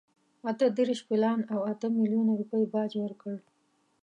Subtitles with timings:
[0.49, 3.35] اته دېرش پیلان او اته میلیونه روپۍ باج ورکړ.